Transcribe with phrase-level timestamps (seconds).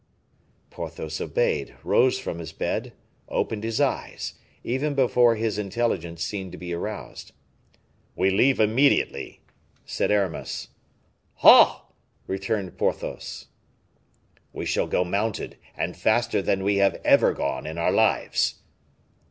[0.71, 2.93] Porthos obeyed, rose from his bed,
[3.29, 7.33] opened his eyes, even before his intelligence seemed to be aroused.
[8.15, 9.41] "We leave immediately,"
[9.85, 10.69] said Aramis.
[11.43, 11.85] "Ah!"
[12.25, 13.45] returned Porthos.
[14.51, 18.55] "We shall go mounted, and faster than we have ever gone in our lives."